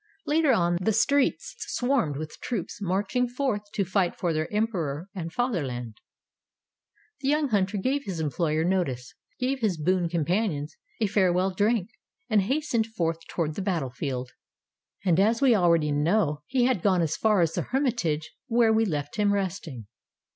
[0.25, 5.31] Later on, the streets swarmed with troops marching forth to fight for their Emperor and
[5.31, 5.99] Fatherland.
[7.19, 11.35] The young hunter gave his employer notice, gave his boon companions a fare Tales of
[11.51, 11.89] Modern Germany
[12.29, 14.31] 125 well drink, and hastened forth toward the battle field.
[15.05, 18.85] And as we already know, he had gone as far as the hermitage, where we
[18.85, 19.85] left him resting.